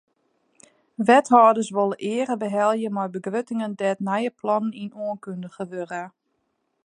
Wethâlders 1.07 1.69
wolle 1.75 1.97
eare 2.13 2.35
behelje 2.43 2.89
mei 2.97 3.09
begruttingen 3.17 3.71
dêr't 3.81 4.01
nije 4.09 4.31
plannen 4.41 4.77
yn 4.83 4.95
oankundige 5.03 5.63
wurde. 5.71 6.03